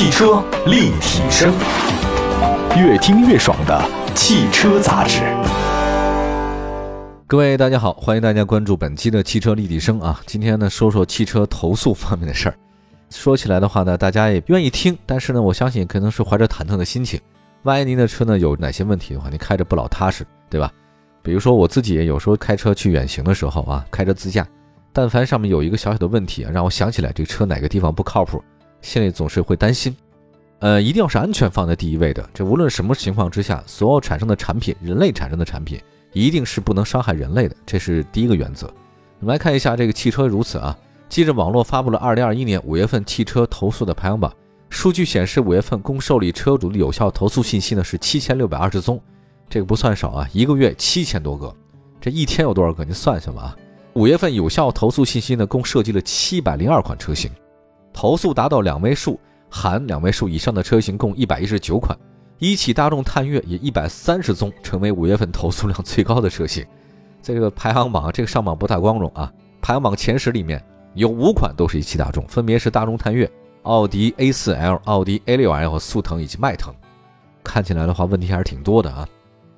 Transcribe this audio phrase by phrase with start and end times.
[0.00, 1.52] 汽车立体声，
[2.74, 5.20] 越听越爽的汽车杂志。
[7.26, 10.18] 各位大家好，欢迎大家关注本期的汽车立体声啊。
[10.24, 12.54] 今天呢，说说汽车投诉方面的事儿。
[13.10, 17.20] 说起来的话呢，大家也愿意听，但是呢，我相信可能是怀着忐忑的心情。
[17.64, 20.72] 万一您的车呢有哪些问题的话，您开着不老踏实，对吧？
[21.22, 24.48] 比如说我自己有时候开车去远行的时候啊，开着自驾，
[24.94, 28.42] 但凡上面有一个小小的问题啊，让我想起来这车哪个地方不靠谱。
[28.82, 29.94] 心里总是会担心，
[30.60, 32.28] 呃，一定要是安全放在第一位的。
[32.32, 35.80] 这无论什么情况之下，所有产生的产品，人类产生的产品，
[36.12, 38.66] 一定是不能伤害人类的，这是第一个原则。
[39.20, 40.76] 我们来看一下这个汽车如此啊。
[41.08, 44.32] 记者网络发布了二零二一年五月份汽车投诉的排行榜，
[44.68, 49.00] 数据显示，五月份共受理车主的有效投诉信息呢是七千六百二十宗，
[49.48, 51.52] 这个不算少啊，一个月七千多个，
[52.00, 52.84] 这一天有多少个？
[52.84, 53.56] 你算一下吧啊。
[53.94, 57.28] 五月份有效投诉信息呢，共涉及了七百零二款车型。
[58.00, 61.94] 投诉达到两位数，含两位数以上的车型共一百一十九款，
[62.38, 66.64] 一汽大众探岳也一百三十宗，成为五月份投诉量最高的车型。
[67.20, 69.30] 在这个排行榜，这个上榜不大光荣啊！
[69.60, 73.30] 排行榜前十里面有五款都是一汽大众，分别是大众探岳、
[73.64, 76.74] 奥迪 A4L、奥迪 A6L、速腾以及迈腾。
[77.44, 79.06] 看起来的话，问题还是挺多的啊。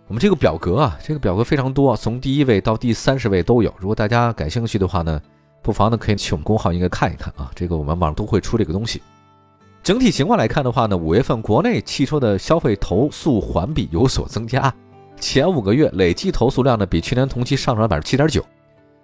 [0.08, 3.72] 我们这个表格啊，这个表格非常多，从第一位到第三十位都有。
[3.78, 5.22] 如果大家感兴趣的话呢？
[5.62, 9.00] 不妨呢，可以去我们公号应该看一看啊，这个我们网上都会出这个东西。
[9.82, 14.72] 整体情况来看的话呢，五月份国内汽车的消费投诉环比有所增加，
[15.18, 18.44] 前五个月累计投诉量呢比去年同期上涨了百分之七点九。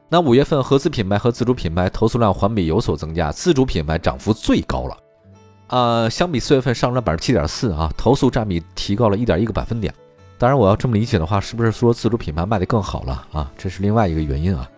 [0.09, 4.97] 那五月份合资品牌和自主品牌投诉量环比有所增加，自主品牌涨幅最高了，
[5.67, 9.93] 啊，相比四月份上涨百分之七点四啊，投诉占比提高了一点一个百分点。
[10.39, 13.50] 当然，我要这么理解的话，是不是说自主品牌卖的更好了啊？
[13.59, 14.69] 这是另外一个原因啊。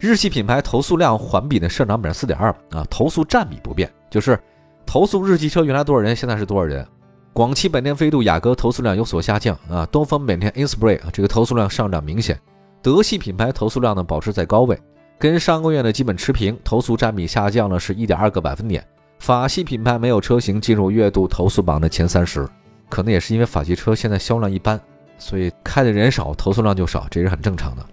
[0.00, 4.40] 日系品牌投诉量环比呢上涨百分之四点二啊，投诉占比不变，就是
[4.86, 6.86] 投诉日系车原来多少人，现在是多少人。
[7.34, 12.40] 广汽本田飞度、雅阁投诉量有所下降啊，东风本田 Inspire 啊这个投诉量上涨明显。
[12.80, 14.80] 德系品牌投诉量呢保持在高位，
[15.18, 18.82] 跟上个月呢基本持平，投诉占比下降了是一点二个百分点。
[19.18, 22.48] 法系品牌没有车型进入月度投诉榜的前三十，
[22.88, 24.80] 可能也是因为法系车现在销量一般，
[25.18, 27.84] 所以开的人少，投诉量就少，这是很正常的。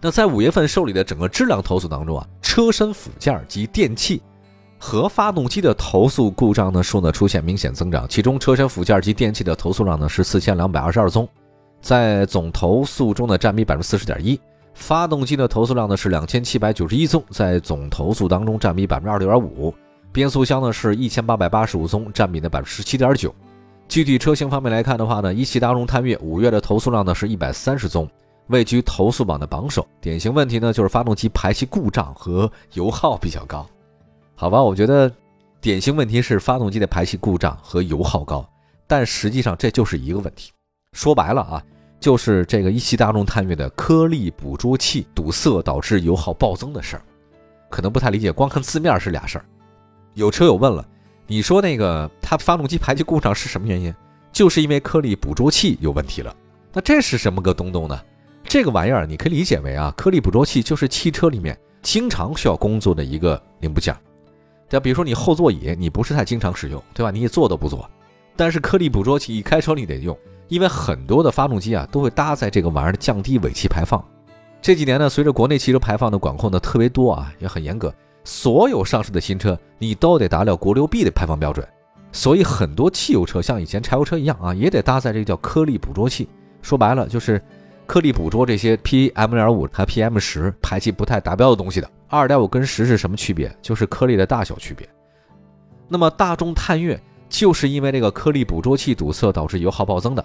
[0.00, 4.22] 那在五月份受理的整个质量投诉当中啊，车身附件及电器
[4.78, 11.28] 和发动机的投诉故障呢数呢出现明显增长，其中车身附件及电器的投诉量呢是四千两百二十二宗，
[11.82, 14.38] 在总投诉中呢占比百分之四十点一；
[14.72, 19.74] 发动机的投诉量呢是两千七百九十一宗，在总投诉当中占比百分之二十六点五；
[20.12, 23.34] 变速箱呢是一千八百八十五宗，占比呢百分之十七点九。
[23.88, 28.08] 具体车型方面来看的话呢，一汽大众探岳五月的投诉量呢是一百三十宗。
[28.48, 33.66] 位居投诉榜的榜首，典型问题呢就是发动机排气故障和油耗比较高，
[34.34, 34.62] 好吧？
[34.62, 35.10] 我觉得
[35.60, 38.48] 典型问题是发动机的排气故障和油耗高，
[38.86, 40.50] 但实际上这就是一个问题。
[40.92, 41.62] 说白了啊，
[42.00, 47.02] 就是这个一汽大众探岳的颗粒捕捉器堵塞导致油耗暴增的事儿，
[47.68, 49.44] 可能不太理解，光看字面是俩事儿。
[50.14, 50.86] 有车友问了，
[51.26, 53.94] 你说那个它发动机排气故障是什么原因？
[54.32, 56.34] 就是因为颗粒捕捉器有问题了。
[56.72, 58.00] 那这是什么个东东呢？
[58.48, 63.94] 这个玩意儿你可以理解为啊，颗粒捕捉器就是汽车里面经常需要工作的一个零部件。
[64.70, 67.10] 对比如说你后座椅，你不是太经常使用，对吧？
[67.10, 67.88] 你也坐都不坐，
[68.36, 70.16] 但是颗粒捕捉器一开车你得用，
[70.48, 74.02] 因为很多的发动机啊都会搭载这个玩意儿，降低尾气排放。
[74.62, 77.94] 这几年呢，随着国内汽车排放的管控呢特别多啊，也很严格，
[78.24, 81.66] 所有上市的新车你都得达到国六 B 的排放标准，
[82.12, 86.30] 所以很多汽油车像以前柴油车一样啊，也得搭载这个叫颗粒捕捉器。
[86.62, 87.42] 说白了就是。
[87.88, 93.50] 颗粒捕捉这些 PM 点五和 PM 十排气不太达标的东西的，二点五跟十是什么区别？
[93.62, 94.86] 就是颗粒的大小区别。
[95.88, 97.00] 那么大众探岳
[97.30, 100.22] 就是因为这个颗粒捕捉器堵塞导致油耗暴增的，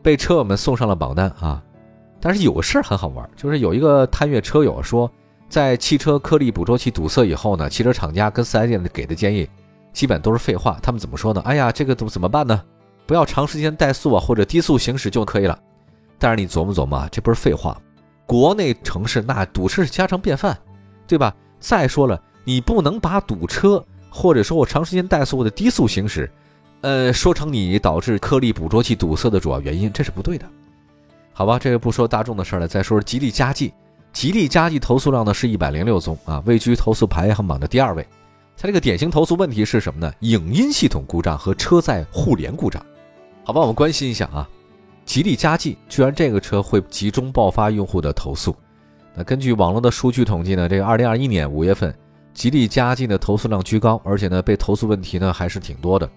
[0.00, 1.60] 被车友们送上了榜单啊。
[2.20, 5.10] 但是有个事儿很好玩，就是有一个探岳车友说，
[5.48, 9.50] 在汽车颗粒捕捉器堵塞以后呢，汽车厂家跟四 S 店给的建议
[9.92, 10.78] 基本都是废话。
[10.80, 11.42] 他们怎么说呢？
[11.44, 12.62] 哎呀，这个怎么怎么办呢？
[13.04, 15.58] 不要长时间怠速啊，或者低速行驶就可以了。
[16.20, 17.76] 但是你琢磨琢磨啊，这不是废话，
[18.26, 20.56] 国内城市那堵车是家常便饭，
[21.08, 21.34] 对吧？
[21.58, 26.30] 再说了，你不能把堵车或者说我长时间怠速的低速行驶，
[26.82, 30.46] 呃，说成你导致颗粒捕捉器堵塞的主要原因，这是不对的。
[31.32, 33.72] 好吧，这个不说大众的事了，再说说吉利嘉际。
[34.12, 38.06] 吉利嘉际投诉量呢是一百零六宗啊，位居投诉排行榜的第二位。
[38.56, 40.12] 它这个典型投诉问题是什么呢？
[40.20, 42.84] 影音系统故障和车载互联故障。
[43.44, 44.46] 好吧，我们关心一下啊。
[45.10, 48.54] 吉利嘉际居然这个车会集中爆发用户的投诉，
[49.12, 51.92] 那根据网络的数据统计呢，这个二零二一年五月份，
[52.32, 56.08] 吉利嘉际的投诉量居高，而且呢被投诉问题呢还是挺多的。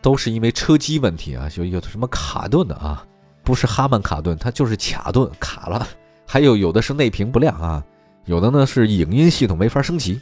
[0.00, 3.04] 都是因为车机问题啊，就有的什么卡顿的啊，
[3.44, 5.86] 不是哈曼卡顿，它就是卡顿卡了。
[6.26, 7.84] 还有有的是内屏不亮啊，
[8.24, 10.18] 有的呢是影音系统没法升级。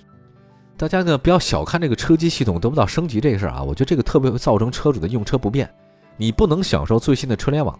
[0.77, 5.73] 大家呢不要小看这个车机系统得不到升级这事儿啊，我觉得这个特别会造成车主的用车不便。
[6.17, 7.79] 你不能享受最新的车联网，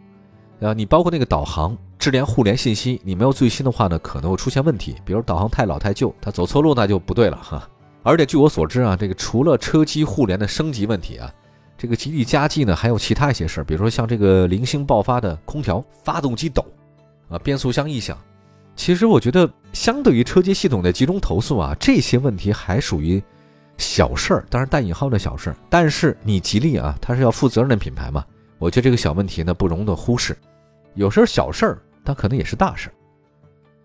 [0.61, 4.97] 啊，你包括那个导航、智联互联信息，你没有最新的话呢，可能会出现问题。
[5.05, 7.69] 比如导航太老太旧，它走错路那就不对了哈。
[8.03, 11.31] 而且据我所知啊，这个除了车机互联的升级问题啊，
[11.77, 16.65] 这个吉利嘉际呢还有其他一些事儿，比如说像这个零星爆发的空调、发动机抖，
[17.29, 18.17] 啊，变速箱异响。
[18.75, 23.23] 其实我觉得，相对于车机系统的集中投诉啊，这些问题还属于。
[23.79, 28.25] 小事儿，当然带引号的小事儿，但是你吉利啊，它是要负责任的品牌嘛，
[28.59, 30.37] 我觉得这个小问题呢不容得忽视。
[30.95, 32.91] 有时候小事儿，它可能也是大事。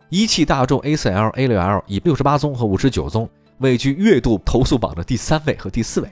[0.09, 3.29] 一汽大众 A4L、A6L 以六十八宗和五十九宗
[3.59, 6.09] 位居月度投诉榜的第三位和第四位。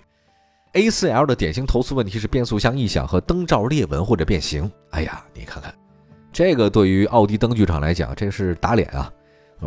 [0.74, 4.72] A4L 的典型投诉问题是变速箱异响和灯罩裂纹或者变形。
[4.92, 5.74] 哎呀，你看看，
[6.32, 9.12] 这个对于奥迪灯具厂来讲，这是打脸啊！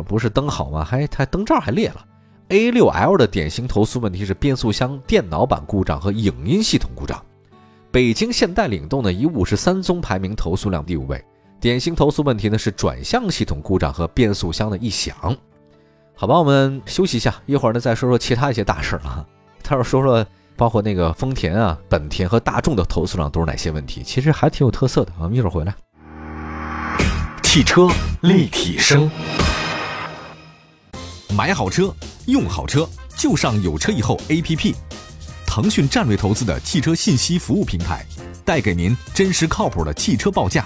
[0.07, 0.83] 不是灯好吗？
[0.83, 2.05] 还它灯罩还裂了。
[2.49, 7.23] A6L 的典型投诉问题是变速箱电脑板故障和影音系统故障。
[7.93, 11.23] 北京现代领动呢以五十三宗排名投诉量第五位，
[11.59, 15.15] 典型投诉问题呢是转向系统故障和变速箱的异响。
[16.15, 19.23] 好吧，我们休息一下，一会儿呢再说说其他一些大事儿啊。
[19.61, 20.25] 待会儿说说
[20.55, 25.17] 包括那个丰田啊、本田和大众的投诉量都是哪些问题，其实还挺有特色的啊。
[25.21, 25.75] 我们一会儿回来。
[27.43, 27.87] 汽车
[28.21, 29.07] 立体声，
[31.37, 31.93] 买好车。
[32.25, 34.73] 用好车就上有车以后 APP，
[35.53, 38.03] 腾讯战略投资的汽车信息服务平台，
[38.43, 40.65] 带给您真实靠谱的汽车报价，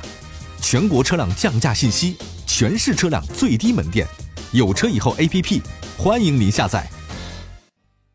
[0.61, 4.07] 全国车辆降价信息，全市车辆最低门店，
[4.53, 5.61] 有车以后 APP，
[5.97, 6.89] 欢迎您下载。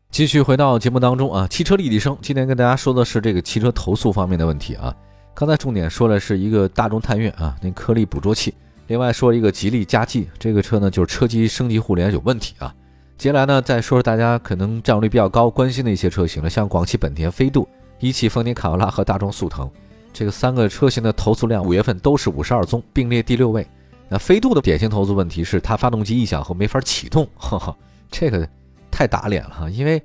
[0.09, 4.91] 继续回到节目当中啊，汽车立体声，今天跟大家说的是这个汽车投诉方面的问题啊。
[5.35, 8.51] 刚才重点说的是一个大众探岳啊，那颗粒捕捉器，
[8.87, 12.73] 另外说一个吉利嘉际，这个车呢就是车机升级互联有问题啊。
[13.17, 17.67] 接下来呢，再说说大家可能占有率比较高、关心的一些车型了，像广汽本田飞度、
[17.99, 19.69] 一汽丰田卡罗拉和大众速腾，
[20.11, 23.65] 这个三个车型的投诉量五月份都是五十二宗，并列第六位。
[24.09, 27.75] 那飞度的典型投诉问题是它发动机异响和没法启动，哈哈，
[28.11, 28.47] 这个
[28.91, 29.69] 太打脸了哈！
[29.69, 29.99] 因为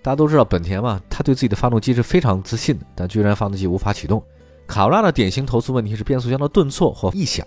[0.00, 4.22] 大家都知道本田嘛，它对自己的发动机是非常自信的，但居然发动机无法启动。
[4.66, 7.46] 卡罗拉的典型投诉问题是变速箱的顿挫或异响，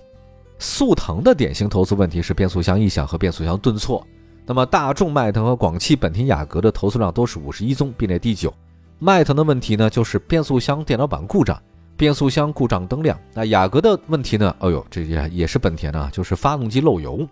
[0.60, 4.06] 速腾的典型投诉问题是变速箱异响和变速箱顿挫。
[4.46, 8.54] 那么大众迈腾和广汽本田雅阁的投诉量都是五十一宗，并列第九。
[9.00, 11.60] 迈腾的问题呢，就是变速箱电脑板故障，
[11.98, 13.20] 变速箱故障灯亮。
[13.34, 14.56] 那雅阁的问题呢？
[14.60, 17.28] 哎呦，这也也是本田啊，就是发动机漏油，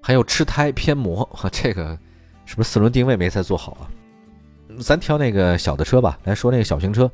[0.00, 1.28] 还有吃胎偏磨。
[1.50, 1.98] 这个
[2.44, 3.90] 是不是四轮定位没再做好啊？
[4.80, 7.10] 咱挑那个小的车吧，来说那个小型车。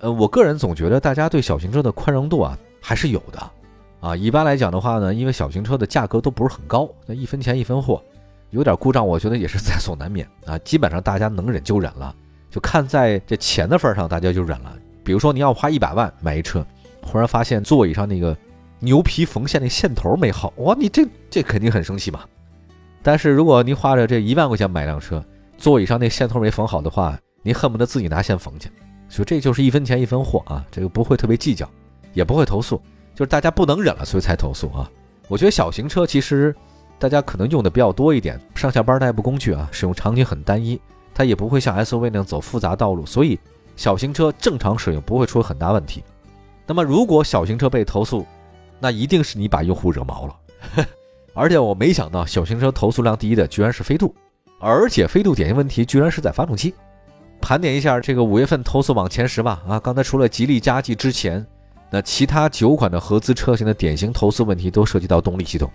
[0.00, 3.50] 呃，我个人总觉得大家对小型车的宽容度啊还是有的
[4.00, 4.16] 啊。
[4.16, 8.02] 一般来讲的话呢，因为小型车的价格都不是很高，那一分钱一分货。
[8.50, 10.56] 有点故障，我觉得也是在所难免啊。
[10.58, 12.14] 基本上大家能忍就忍了，
[12.50, 14.74] 就看在这钱的份上，大家就忍了。
[15.04, 16.66] 比如说你要花一百万买一车，
[17.02, 18.36] 忽然发现座椅上那个
[18.78, 22.26] 牛皮缝线那线头没好，哇，你这这肯定很生气吧？
[23.02, 25.22] 但是如果您花着这一万块钱买辆车，
[25.56, 28.70] 座椅上那线头没缝好的话，您恨不得自己拿线缝去。
[29.08, 31.68] 所以这就是一分钱一分货啊，这个不会特别计较，
[32.14, 32.80] 也不会投诉，
[33.14, 34.90] 就是大家不能忍了，所以才投诉啊。
[35.28, 36.54] 我觉得小型车其实。
[36.98, 40.80] 大家可能用的比较多一点，上下班代步工具啊，使用场景很单一，
[41.14, 43.38] 它也不会像 SUV 那样走复杂道路，所以
[43.76, 46.02] 小型车正常使用不会出很大问题。
[46.66, 48.26] 那么如果小型车被投诉，
[48.80, 50.36] 那一定是你把用户惹毛了。
[51.34, 54.12] 而且我没想到小型车投诉量第一的居然是飞度，
[54.58, 56.74] 而且飞度典型问题居然是在发动机。
[57.40, 59.62] 盘点一下这个五月份投诉榜前十吧。
[59.68, 61.46] 啊，刚才除了吉利嘉际之前，
[61.90, 65.70] 那其他九款的合资车型的典型投诉问题都涉及到动力系统。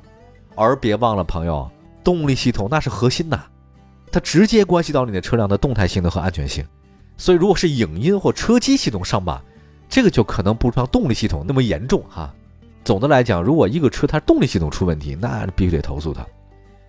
[0.56, 1.70] 而别忘了，朋友，
[2.04, 3.44] 动力系统那是核心呐，
[4.12, 6.66] 它直接关系到你的车辆的动态性能和安全性。
[7.18, 9.44] 所以，如果是影音或车机系统上吧，
[9.88, 12.34] 这个就可能不像动力系统那么严重哈。
[12.84, 16.26] 总的来讲，如果一个车它动力系统出问题，那必须得投诉它。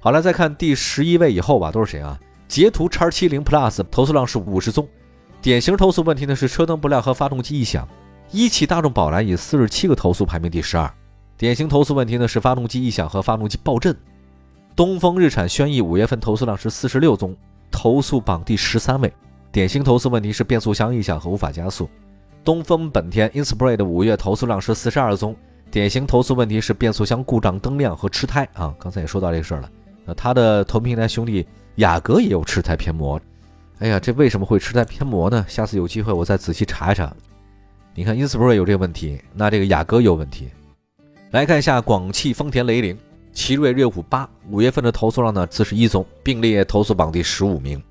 [0.00, 2.18] 好了，再看第十一位以后吧，都是谁啊？
[2.48, 4.86] 捷途 x 七零 Plus 投诉量是五十宗，
[5.40, 7.88] 典型投诉问题呢是车灯不亮和发动机异响。
[8.30, 10.92] 一汽大众宝来以四十七个投诉排名第十二。
[11.36, 13.94] 典型投诉问题呢是发动机异响和发动机爆震。
[14.76, 17.34] 东风日产轩逸五月份投诉量是四十六宗，
[17.70, 19.12] 投诉榜第十三位。
[19.52, 21.88] 典型投诉问题是变速箱异响和无法加速。
[22.44, 25.34] 东风本田 Inspire 的五月投诉量是四十二宗，
[25.70, 28.74] 典型投诉问题是变速箱故障灯亮和吃胎啊。
[28.78, 29.70] 刚才也说到这个事儿了。
[30.04, 33.20] 那它的同平台兄弟雅阁也有吃胎偏磨，
[33.78, 35.44] 哎呀，这为什么会吃胎偏磨呢？
[35.48, 37.14] 下次有机会我再仔细查一查。
[37.94, 40.48] 你看，Inspire 有这个问题，那这个雅阁有问题。
[41.34, 42.96] 来看一下广汽丰田雷凌、
[43.32, 47.82] 奇瑞瑞虎八，五月份的投诉量呢四十一宗，并列投诉榜第十五名。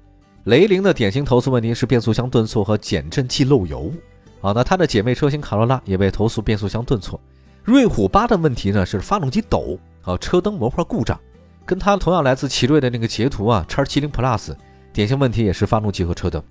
[0.46, 3.92] 雷凌的典型投诉问题是变速箱顿挫和减震器漏油。
[4.40, 7.20] 啊，那它的姐妹车型卡罗拉也被投诉变速箱顿挫。
[7.66, 11.20] 瑞虎八的问题呢是发动机抖，啊，车灯模块故障。
[11.66, 14.56] 跟它同样来自奇瑞的那个捷途啊，叉七零 Plus，
[14.94, 16.42] 典型问题也是发动机和车灯。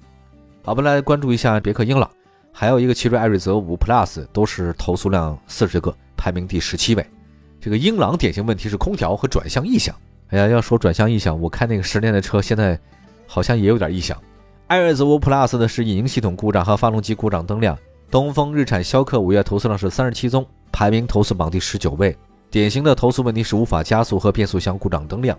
[0.62, 2.10] 好，我们来关注一下别克英朗，
[2.52, 7.04] 还有一个奇瑞艾瑞泽五 Plus，都是投诉量四十个，排名第十七位。
[7.60, 9.92] 这个英朗典型问题是空调和转向异响。
[10.28, 12.78] 哎呀，要说转向异响，我开那个十年的车，现在。
[13.24, 14.20] 好像也有点异响。
[14.66, 17.78] 艾瑞泽五 Plus 的是引擎系统故障和发动机故障灯亮。
[18.10, 22.14] 东风日产逍客五月投诉量是三十七宗，排名投诉榜第十九位。
[22.50, 25.38] 典型的投诉问题是无法加速和变速箱故障灯亮。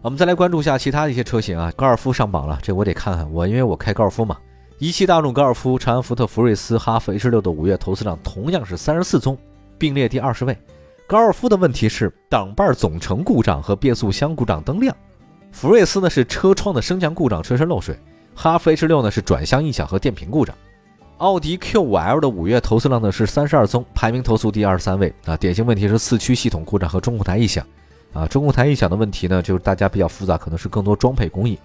[0.00, 4.36] 我们再来关注一下其他的一些车型啊，高尔夫上榜了，这我得看看我，因为我开高尔夫嘛。
[4.78, 9.36] 一汽大众高尔夫、长安福特福睿斯、哈弗 H 六的五月投诉量同样是三十四宗，
[9.78, 10.56] 并列第二十位。
[11.06, 14.94] 高尔夫的问题是挡把总成故障和变速箱故障灯亮。
[15.50, 17.94] 福睿斯呢是车窗的升降故障，车身漏水；
[18.34, 20.54] 哈弗 H 六呢是转向异响和电瓶故障。
[21.16, 25.36] 奥迪 Q5L 的五月投诉量呢是三十二宗，排名投诉第二十三位啊。
[25.36, 27.66] 典型问题是四驱系统故障和中控台异响
[28.12, 28.26] 啊。
[28.26, 31.58] 中控台异响的问题呢，就是大家比较复杂，可能是更多装配工艺。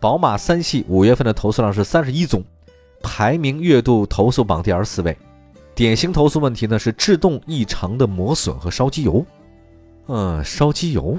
[0.00, 2.42] 宝马三系五月份的投诉量是三十一宗，
[3.02, 5.16] 排名月度投诉榜第二十四位。
[5.74, 9.24] 典型投诉问题呢是制动异常的磨损和烧机油，
[10.08, 11.16] 嗯，烧机油。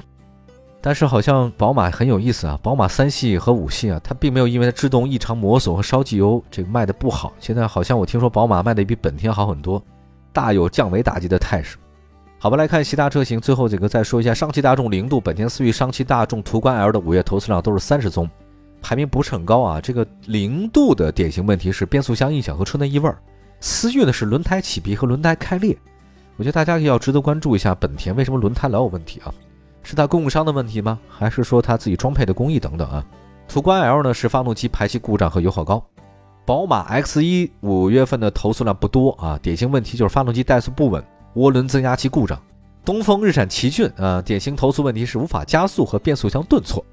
[0.80, 7.32] 但是好像宝马很有意思啊，宝马三系和五系啊，它并没有因为它制动异常磨损和烧机油这个卖的不好。
[7.40, 9.82] 现在好像我听说宝马卖的比本田好很多，
[10.30, 11.78] 大有降维打击的态势。
[12.38, 18.28] 好吧，来看其他车型，最后几个再说一下，上汽大众凌度、本田思域、上汽大众途观 L 的五月投诉量都是三十宗，
[18.82, 19.80] 排名不是很高啊。
[19.80, 23.16] 这个凌度的典型问题是变速箱异响和车内异味儿，
[23.64, 25.74] 思域呢是轮胎起皮和轮胎开裂。
[26.36, 29.32] 我觉得大家要值得关注一下本田为什么轮胎老有问题啊？
[29.82, 30.98] 是它供应商的问题吗？
[31.08, 33.02] 还是说它自己装配的工艺等等啊？
[33.48, 35.82] 途观 L 呢是发动机排气故障和油耗高。
[36.44, 41.02] 宝马 X1 五月份的投诉量不多啊，典型问题就是发动机怠速不稳、
[41.36, 42.38] 涡轮增压器故障。
[42.84, 46.84] 东风日产奇骏啊，典型投诉问题是无法加速和变速箱顿挫。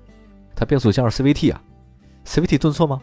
[0.56, 1.62] 它变速箱是 CVT 啊
[2.26, 3.02] ，CVT 顿挫吗？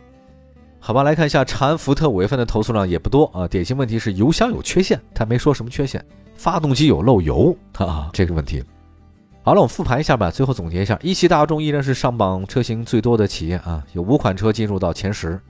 [0.81, 6.03] 好吧，来看一下长安福特五月份的投诉量也不多啊，典型问题是油箱有缺陷，他没说什么缺陷，
[6.35, 8.63] 发动机有漏油啊这个问题。
[9.43, 10.31] 好了，我们复盘一下吧。
[10.31, 15.41] 最后总结一下，一汽大众依然是上榜车型最多的企业啊，有五款车进入到前十。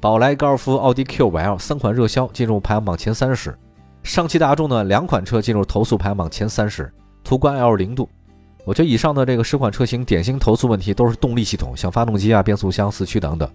[0.00, 3.56] 宝来、高尔夫、奥迪 Q5L 三款热销进入排行榜前三十。
[4.04, 6.90] 上汽大众呢，两款车进入投诉排行榜前三十。
[7.24, 8.08] 途观 L 零度，
[8.64, 13.50] 我觉得以上的这个十款车型典型投诉问题都是动力系统，像发动机啊、变速箱、四驱等等。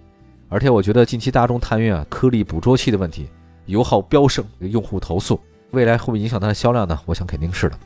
[0.53, 3.27] 而且我觉得近期大众探岳啊，颗粒捕捉器的问题，
[3.65, 5.39] 油耗飙升，用户投诉，
[5.71, 6.99] 未来会不会影响它的销量呢？
[7.07, 7.79] 我想肯定是的。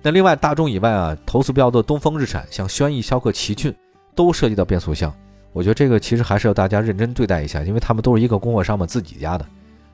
[0.00, 3.74] 那另外，大众以外啊，投诉比较多的，东风日产、像轩逸、逍客、奇骏，
[4.14, 5.14] 都涉及到变速箱。
[5.52, 9.44] 我觉得这个其实还是要大家认真对待一下，因为他们都是一个供货商嘛，自己家的。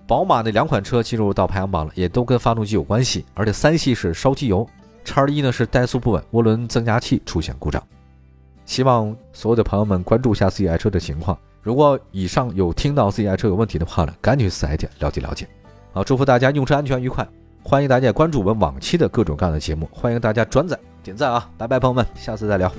[0.06, 4.64] 宝马那两款车进入到排行榜了，也都跟发动机有关系，而且三系是烧机油，
[5.04, 7.82] 叉一呢是怠速不稳，涡轮增压器出现故障。
[8.64, 15.48] 希望所有的朋友们关注一下自己爱车的情况，如果以上有听到自己爱车有问题的话呢，赶紧去四 S 店了解了解。
[15.92, 17.26] 好，祝福大家用车安全愉快。
[17.64, 21.50] 欢迎大家关注我们往期的各种各样的节目，欢迎大家转载点赞啊！
[21.58, 22.70] 拜拜，朋友们，下次再聊。